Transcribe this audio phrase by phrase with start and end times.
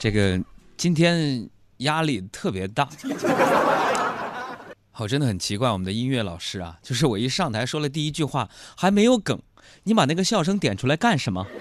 [0.00, 0.42] 这个
[0.78, 1.46] 今天
[1.76, 2.88] 压力特别大，
[4.96, 9.38] 我 真的很奇怪我们的音乐老师啊，就是我一上台说了第一句话还没有梗，
[9.82, 11.46] 你把那个笑声点出来干什么？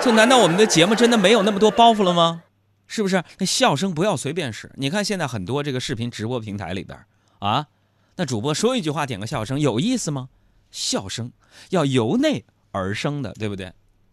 [0.00, 2.44] 就难道我们的节目真的没有那么多包袱了吗？
[2.86, 3.24] 是不是？
[3.38, 4.70] 那笑声不要随便使。
[4.76, 6.96] 你看现在很多这个视频直播平台里边
[7.40, 7.66] 啊，
[8.14, 10.28] 那主播说一句话点个笑声，有意思吗？
[10.70, 11.32] 笑声
[11.70, 13.72] 要由内而生的，对不对？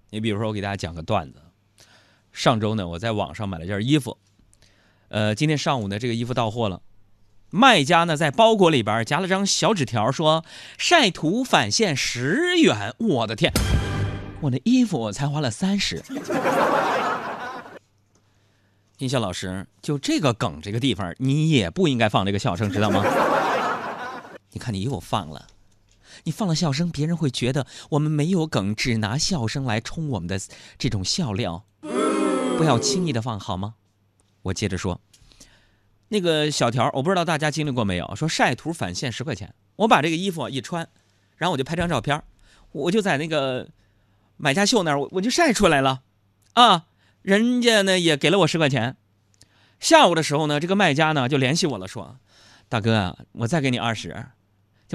[0.09, 1.41] 你比如说，我给大家讲个段子。
[2.31, 4.17] 上周呢，我在网上买了件衣服，
[5.07, 6.81] 呃，今天上午呢，这个衣服到货了，
[7.49, 10.43] 卖家呢在包裹里边夹了张小纸条，说
[10.77, 12.93] 晒图返现十元。
[12.97, 13.53] 我的天，
[14.41, 16.03] 我那衣服才花了三十。
[18.97, 23.03] 音效老师，就这个梗这个地方，你也不应该放这个笑声，知道吗？
[24.51, 25.47] 你看你又放了。
[26.23, 30.39] 你放了笑声，别人会觉得我们没有梗，只拿笑声来充我们的
[30.77, 31.65] 这种笑料。
[32.57, 33.75] 不要轻易的放，好吗？
[34.43, 35.01] 我接着说，
[36.07, 38.15] 那个小条，我不知道大家经历过没有？
[38.15, 40.87] 说晒图返现十块钱，我把这个衣服一穿，
[41.35, 42.23] 然后我就拍张照片，
[42.71, 43.67] 我就在那个
[44.37, 46.03] 买家秀那儿，我我就晒出来了，
[46.53, 46.85] 啊，
[47.23, 48.95] 人家呢也给了我十块钱。
[49.79, 52.17] 下午的时候呢，这个卖家呢就联系我了，说，
[52.69, 54.27] 大哥，我再给你二十。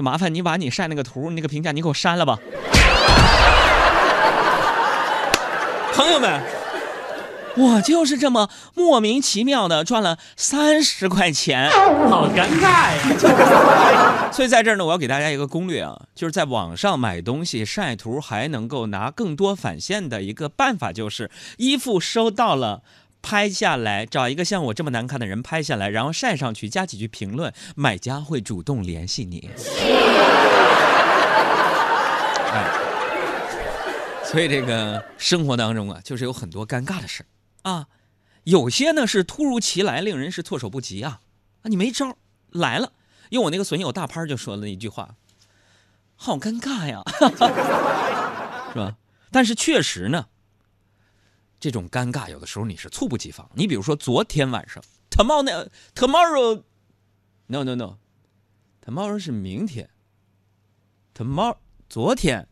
[0.01, 2.39] 就麻烦你把你晒那个图、那个评价，你给我删了吧。
[5.93, 6.41] 朋友们，
[7.55, 11.69] 我就是这么莫名其妙的赚了三十块钱，
[12.09, 14.29] 好尴尬呀！
[14.33, 22.81] 所以在这儿呢，我要给大家一个攻略啊，就是在网上买东西晒图还能够拿更多返现的一个办法，就是衣服收到了。
[23.21, 29.49] 拍下来，找一个像我这么难看的人拍下来，然后晒上去，加几句评论，买家会主动联系你。
[32.53, 32.69] 哎，
[34.25, 37.25] 所以这个生活当中啊，就是有很多尴尬的事
[37.61, 37.87] 啊，
[38.43, 41.21] 有些呢是突如其来，令人是措手不及啊
[41.61, 42.17] 啊，你没招
[42.49, 42.91] 来了。
[43.29, 45.15] 用我那个损友大潘就说了一句话，
[46.15, 47.01] 好尴尬呀，
[48.73, 48.97] 是吧？
[49.31, 50.25] 但是确实呢。
[51.61, 53.47] 这种尴尬有的时候你是猝不及防。
[53.53, 59.87] 你比如说昨天晚上，tomorrow，tomorrow，no no no，tomorrow 是明天
[61.15, 61.57] ，tomorrow
[61.87, 62.47] 昨天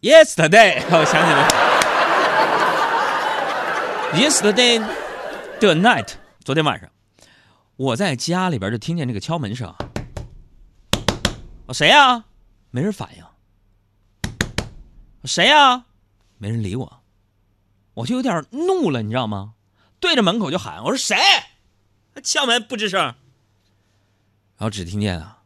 [0.00, 1.48] ，yesterday 我想起来了
[4.14, 6.12] ，yesterday，the night
[6.44, 6.88] 昨天晚上，
[7.74, 9.74] 我在家里边就听见这个敲门声，
[11.72, 12.26] 谁呀？
[12.70, 13.24] 没人反应，
[15.24, 15.86] 谁呀？
[16.36, 17.02] 没人理我。
[17.98, 19.54] 我就有点怒了，你知道吗？
[19.98, 21.16] 对着门口就喊：“我说谁？
[22.22, 23.00] 敲门不吱声。”
[24.56, 25.38] 然后只听见啊，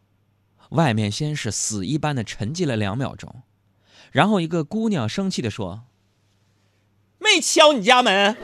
[0.71, 3.43] 外面先是死一般的沉寂了两秒钟，
[4.11, 5.85] 然后一个姑娘生气的说
[7.19, 8.37] ：“没敲你家门。”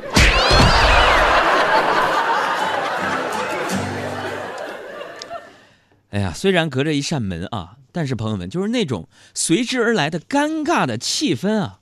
[6.11, 11.81] 哎呀，虽然隔着一扇门啊，但是朋友们，就是那种随之而来的尴尬的气氛啊。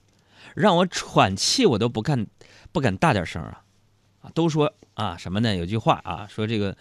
[0.56, 2.26] 让我喘气，我都不敢，
[2.72, 3.62] 不敢大点声啊！
[4.22, 5.54] 啊，都说啊什么呢？
[5.54, 6.74] 有句话啊，说这个，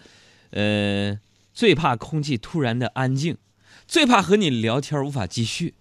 [0.50, 1.20] 呃，
[1.52, 3.36] 最怕空气突然的安静，
[3.86, 5.74] 最怕和你聊天无法继续。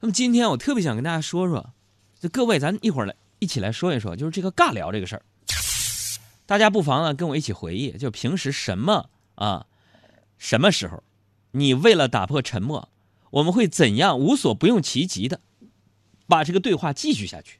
[0.00, 1.74] 那么今天我特别想跟大家说说，
[2.18, 5.22] 就各位，咱一会儿来一起来说一说，就是这个尬聊这个事儿。
[6.46, 9.66] 大家不妨呢跟我一起回忆，就平时什么啊，
[10.38, 11.02] 什么时候，
[11.50, 12.88] 你为了打破沉默，
[13.32, 15.40] 我们会怎样无所不用其极的？
[16.28, 17.58] 把这个对话继续下去，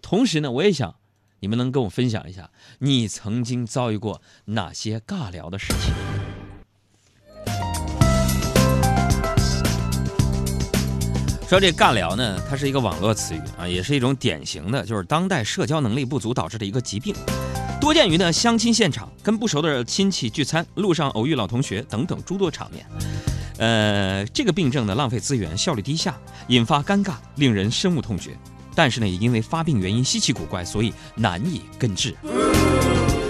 [0.00, 0.94] 同时呢，我也想
[1.40, 2.48] 你们能跟我分享一下，
[2.78, 5.92] 你曾经遭遇过哪些尬聊的事情。
[11.48, 17.12] 说这尬聊呢，它是一个网络词语啊，也是一种典型的，就是当代社交能力不足导致的一个疾病，
[17.80, 22.86] 多见于呢相亲现场、跟不熟的亲戚聚餐、路上偶遇老同学等等诸多场面。
[23.58, 26.16] 呃，这个病症呢，浪费资源，效率低下，
[26.48, 28.36] 引发尴尬，令人深恶痛绝。
[28.74, 32.14] 但是呢，也因为发病原因稀奇古怪，所以难以根治。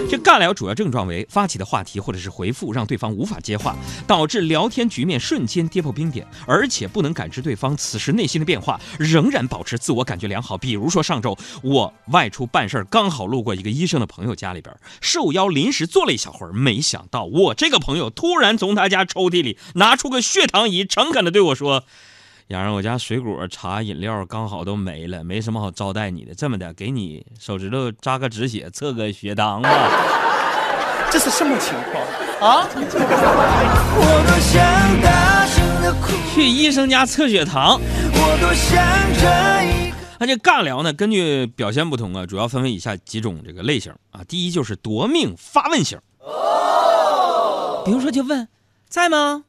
[0.06, 3.74] 这尬聊主要症状为发起的话题或者是回复让对方无法接话，
[4.06, 10.56] 导致聊天局面瞬间跌破冰点，而且不能感知对方此时内心的变化，仍然保持自我感觉良好。
[10.56, 21.84] 比如说上周我外出办事儿，刚好路过一个医生的朋友家里边，受邀临时坐了一小会儿，没想到我这个朋友突然从他家抽屉里拿出个血糖仪，诚恳地对我说。
[22.48, 26.34] 洋洋，我家水果、茶、饮料刚好都没了，没什么好招待你的。
[26.34, 29.70] 这么的，给你手指头扎个止血，测个血糖吧。
[31.10, 32.04] 这是什么情况
[32.52, 32.68] 啊？
[36.34, 37.80] 去医生家测血糖。
[40.18, 44.20] 那这尬聊呢，根据表现不同啊，主要分为以下几种这个类型啊。
[44.28, 45.98] 第一就是夺命发问型，
[47.86, 48.46] 比如说就问
[48.86, 49.44] 在吗？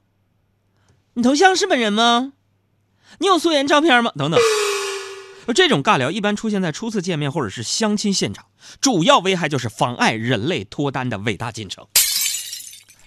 [1.15, 2.31] 你头像是本人吗？
[3.19, 4.11] 你有素颜照片吗？
[4.17, 4.39] 等等。
[5.47, 8.45] 而这种尬聊一般出现在初次见面或者是相亲现场，
[8.81, 11.85] 主要危害就是妨碍人类脱单的伟大进程。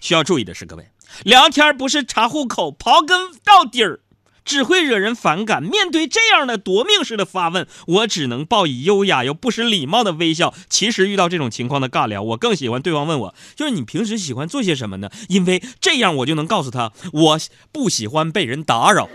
[0.00, 0.88] 需要注意的是，各位，
[1.24, 4.00] 聊天不是查户口、刨根到底儿。
[4.44, 5.62] 只会惹人反感。
[5.62, 10.54] 面对这样的夺命式的发问，我只能报以优雅又不失礼貌的微笑。
[10.70, 15.10] 其实遇到这种情况的尬聊，我更喜欢对方问我，就是你平时喜欢做些什么呢？
[15.28, 17.38] 因为这样我就能告诉他，我
[17.70, 19.10] 不喜欢被人打扰。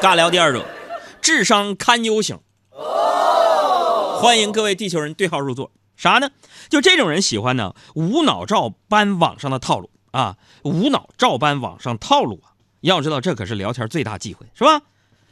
[0.00, 0.64] 尬聊第二种，
[1.20, 2.38] 智商堪忧型。
[4.18, 5.72] 欢迎各位地球人对号入座。
[5.94, 6.30] 啥呢？
[6.70, 9.90] 就这种人喜欢呢，无脑照搬网上的套路。
[10.12, 12.56] 啊，无脑照搬网上套路啊！
[12.80, 14.80] 要知道，这可是聊天最大忌讳，是吧？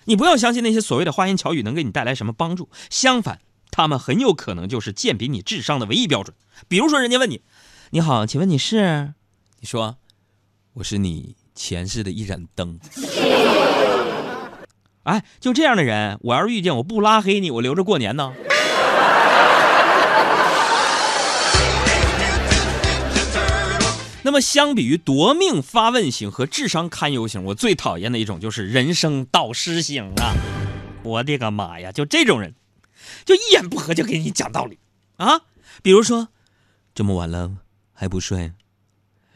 [0.05, 3.41] 你不要相信那些所谓的花言巧语能给你带来什么帮助，相反，
[3.71, 6.37] 他们很有可能就是鉴别你智商的唯一标准。
[6.69, 7.43] 比如说，人家问你
[7.91, 9.15] ：“你好，请问你是？”
[9.61, 9.97] 你说
[10.75, 12.79] ：“我是你前世的一盏灯。”
[15.09, 18.35] 哎，就这样的人，我要是遇见，我不拉黑你，我留着过年呢。
[24.23, 30.35] 那么，相比于夺命发问型和智商堪忧型，我最讨厌的一种就是人生导师型啊！
[31.03, 32.55] 我的个妈呀，就这种人，
[33.25, 34.79] 就一言不合就给你讲道理
[35.17, 35.41] 啊！
[35.83, 36.29] 比如说，
[36.95, 37.53] 这么晚了
[37.95, 38.53] 还不睡，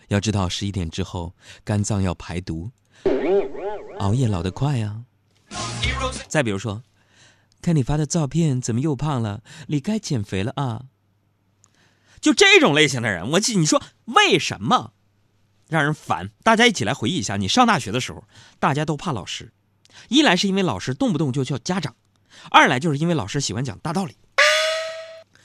[0.09, 1.33] 要知道十一点之后
[1.65, 2.71] 肝脏要排毒，
[4.01, 5.05] 熬夜老得快呀。
[6.29, 6.83] 再比如说，
[7.61, 9.43] 看你发的照片怎么又胖了？
[9.69, 10.85] 你该减肥了啊！
[12.21, 14.93] 就这种类型的人，我记你说为什么
[15.69, 16.31] 让人烦？
[16.43, 18.25] 大家一起来回忆一下，你上大学的时候，
[18.59, 19.53] 大家都怕老师，
[20.09, 21.95] 一来是因为老师动不动就叫家长，
[22.51, 24.17] 二来就是因为老师喜欢讲大道理。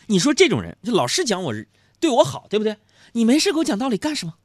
[0.08, 1.54] 你说这种人，就老师讲我
[2.00, 2.78] 对我好，对不对？
[3.14, 4.36] 你没事给我讲道理干什么？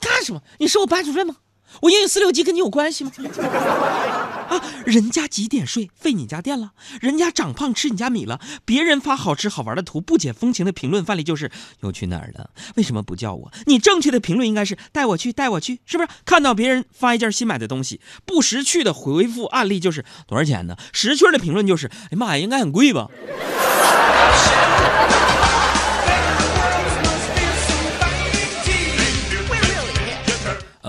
[0.00, 0.42] 干什么？
[0.58, 1.36] 你是我班主任吗？
[1.80, 3.10] 我英语四六级跟你有关系吗？
[4.48, 12.50] 啊，人家几点睡费你家电了，人家长胖吃你家米了，别人发好吃好玩的图不解风情的评论范例就是又去哪儿了？
[12.76, 13.50] 为什么不叫我？
[13.66, 16.08] 你正确的评论应该是带我去带我去，是不是？
[16.24, 20.76] 看到别人发一件新买的东西，不识趣的回复案例就是多少钱呢？
[20.92, 23.08] 识趣的评论就是哎妈呀，应该很贵吧？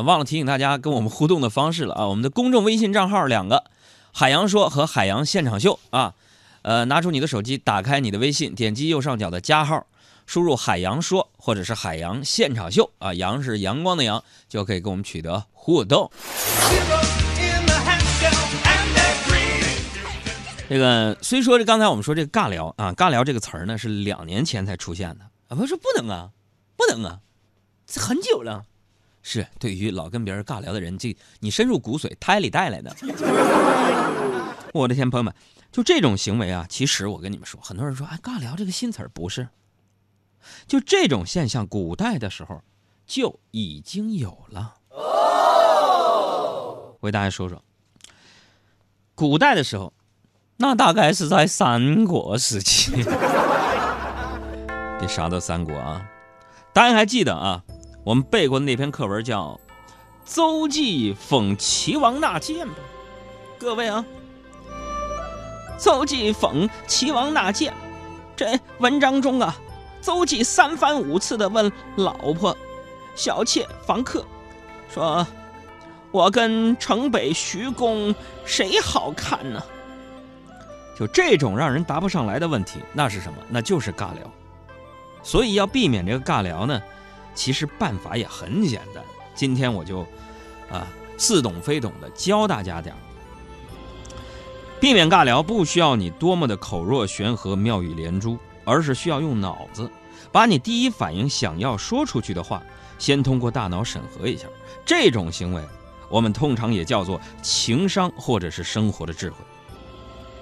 [0.05, 2.07] 忘了提醒大家跟我们互动的方式了啊！
[2.07, 3.65] 我们的公众微信账号两个，
[4.11, 6.13] 海洋说和海洋现场秀啊。
[6.61, 9.85] 呃，拿出你的手机，打开你的微信，点击右上角的加号，
[10.25, 16.09] 输入海洋说或者是海洋现场秀啊，阳是阳光的阳，就可以跟我们取得互动。
[20.69, 26.29] 这个虽说这刚才我们说这个尬聊啊，尬聊这个词儿呢是两年前才出现的啊，不是不能啊，
[26.77, 27.19] 不能啊，
[27.85, 28.63] 这很久了。
[29.23, 32.95] 是对于老跟别人尬聊的人，这你深入骨髓，胎里带来的。
[34.73, 35.33] 我的天，朋友们，
[35.71, 39.47] 就这种行为啊，其实我跟你们说，很多人说，哎，尬聊这个新词儿不是，
[40.67, 42.61] 就这种现象，古代的时候
[43.07, 44.75] 就已经有了。
[46.99, 47.63] 我给大家说说，
[49.15, 49.93] 古代的时候，
[50.57, 52.91] 那大概是在三国时期。
[55.00, 56.05] 别啥都三国啊，
[56.74, 57.63] 大家还记得啊？
[58.03, 59.57] 我们背过的那篇课文叫
[60.25, 62.75] 《邹忌讽齐王纳谏》吧？
[63.57, 64.03] 各位啊，
[65.77, 67.74] 邹忌讽齐王纳谏，
[68.36, 69.55] 这文章中啊，
[70.01, 72.55] 邹忌三番五次的问老婆、
[73.15, 74.25] 小妾、房客，
[74.93, 75.25] 说
[76.12, 79.63] ：“我跟城北徐公谁好看呢？”
[81.00, 83.38] 就这种让人答不上来的问题，那是什么？
[83.48, 84.29] 那就是尬聊。
[85.24, 86.81] 所以要避免这个尬聊呢。
[87.33, 90.01] 其实办法也很简单，今天我就，
[90.71, 90.87] 啊，
[91.17, 92.97] 似懂非懂的教大家点儿。
[94.79, 99.89] 避免尬聊，不需要你多么的口若悬河、妙语连珠，而是需要用脑子，
[100.31, 102.61] 把你第一反应想要说出去的话，
[102.99, 104.45] 先通过大脑审核一下。
[104.85, 105.63] 这种行为，
[106.09, 109.37] 我们通常也叫做情商，或者是生活的智慧。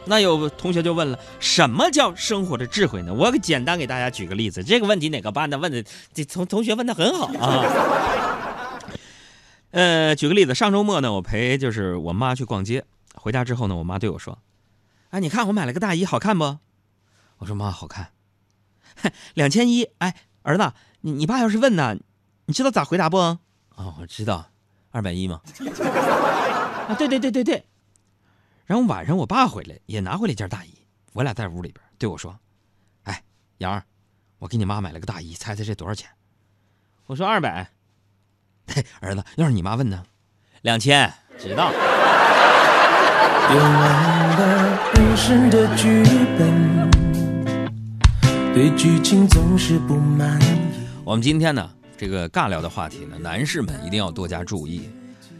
[0.06, 3.14] 那有同学就问了，什么叫生活的智慧呢？
[3.14, 4.64] 我简单给大家举个例子。
[4.64, 5.84] 这个问题哪个班的问的？
[6.14, 8.90] 这同同学问的很好啊。
[9.72, 14.40] 呃，举个例子，上周末呢，我陪就是我妈去逛街，回家之后呢，我妈对我说
[15.12, 16.58] ：“哎，你看我买了个大衣，好看不？”
[17.40, 18.10] 我说：“妈，好看。
[19.36, 19.88] ”两千一。
[20.00, 21.96] 哎，儿子，你你爸要是问呢，
[22.48, 23.18] 你知道咋回答不？
[23.18, 24.50] 哦，我知道，
[24.92, 25.42] 二百一嘛。
[26.90, 27.64] 啊，对对对对对。
[28.72, 30.70] 然后晚上我爸回来也拿回来一件大衣，
[31.12, 32.40] 我俩在屋里边对我说
[33.04, 33.22] ：“哎，
[33.58, 33.84] 杨儿，
[34.40, 36.10] 我给你妈买了个大衣，猜猜这多少钱？”
[37.08, 37.70] 我说：“二百。”
[38.74, 40.06] 嘿，儿子，要是你妈问呢？
[40.62, 41.70] 两千，知道。
[43.50, 46.02] 别忘了故事的剧
[46.40, 46.90] 本，
[48.54, 50.46] 对剧情总是不满意。
[51.04, 54.90] 我们今天呢，这个尬聊的话题呢，男士们一定要多加注意，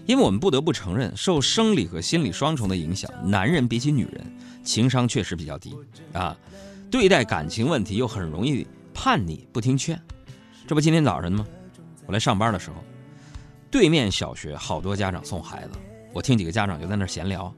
[0.06, 5.76] 因为我们不得不承认，受生理和心理双重的影响，男人比起女人情商确实比较低
[6.14, 6.36] 啊，
[6.90, 10.00] 对待感情问题又很容易叛逆不听劝。
[10.68, 11.46] 这不今天早上吗？
[12.06, 12.78] 我来上班的时候，
[13.70, 15.72] 对面小学好多家长送孩子，
[16.14, 17.54] 我听几个家长就在那闲聊，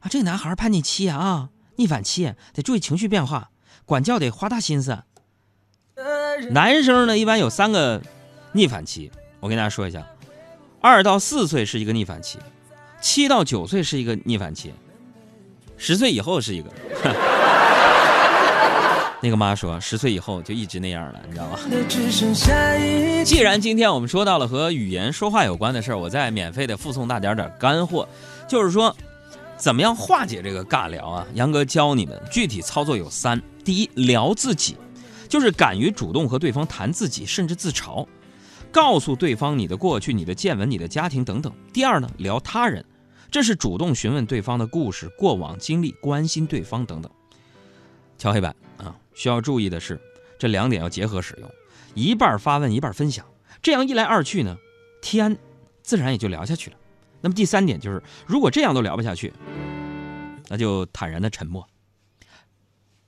[0.00, 3.50] 啊，这个男孩叛逆期啊，逆反期，得注意情绪变化，
[3.84, 5.02] 管教得花大心思。
[6.50, 8.02] 男生呢，一般有三个
[8.52, 9.10] 逆反期，
[9.40, 10.06] 我跟大家说一下：
[10.82, 12.38] 二到四岁是一个逆反期，
[13.00, 14.72] 七到九岁是一个逆反期，
[15.76, 16.68] 十岁以后是一个。
[19.22, 21.56] 那个妈说，十岁以后就一直那样了，你知道吗？
[23.24, 28.08] 既然今天我们说到了和语言说话有关的事儿，我再免费的附送大家点干货，
[28.48, 28.96] 就是说，
[29.56, 31.24] 怎么样化解这个尬聊啊？
[31.34, 34.76] 杨哥教你们，具体操作有三：第一，聊自己，
[35.28, 38.04] 就是敢于主动和对方谈自己，甚至自嘲，
[38.72, 42.82] 告诉对方你的过去、你的见闻、你的家庭等等；第二呢，聊他人，
[43.30, 47.12] 这是主动询问对方的故事、过往经历，关心对方等等。
[48.16, 48.96] 敲黑板啊！
[49.14, 50.00] 需要注意的是，
[50.38, 51.50] 这两点要结合使用，
[51.94, 53.26] 一半发问，一半分享，
[53.60, 54.56] 这样一来二去呢，
[55.02, 55.36] 天
[55.82, 56.76] 自然也就聊下去了。
[57.20, 59.32] 那么第三点就是，如果这样都聊不下去，
[60.48, 61.66] 那就坦然的沉默，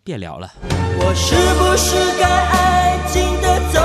[0.02, 0.52] 别聊了。
[0.60, 3.80] 我是不是该安静的走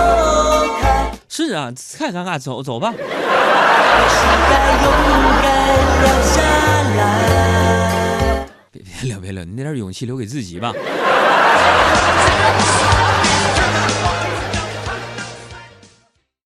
[0.81, 0.98] 开？
[1.45, 2.93] 是啊，太尴尬，走走吧。
[8.69, 10.73] 别别聊，别聊，你那点勇气留给自己吧。「